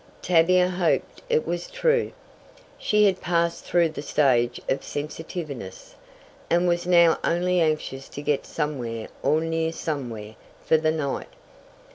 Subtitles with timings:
[0.23, 2.11] Tavia hoped it was true.
[2.79, 5.93] She had passed through the stage of sensitiveness,
[6.49, 11.29] and was now only anxious to get somewhere or near somewhere, for the night.